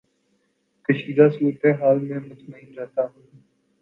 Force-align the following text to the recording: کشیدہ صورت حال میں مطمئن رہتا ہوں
کشیدہ 0.89 1.27
صورت 1.29 1.65
حال 1.79 1.99
میں 1.99 2.19
مطمئن 2.19 2.73
رہتا 2.77 3.01
ہوں 3.03 3.21